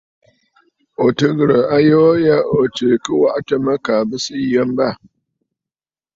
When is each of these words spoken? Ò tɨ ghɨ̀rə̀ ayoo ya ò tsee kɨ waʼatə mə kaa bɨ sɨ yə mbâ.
Ò 1.03 1.07
tɨ 1.17 1.27
ghɨ̀rə̀ 1.37 1.63
ayoo 1.75 2.11
ya 2.27 2.37
ò 2.59 2.61
tsee 2.75 2.95
kɨ 3.05 3.11
waʼatə 3.21 3.55
mə 3.65 3.73
kaa 3.85 4.01
bɨ 4.09 4.17
sɨ 4.25 4.33
yə 4.51 4.61
mbâ. 4.71 4.87